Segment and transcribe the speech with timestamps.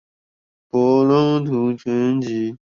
[0.67, 2.57] 柏拉圖全集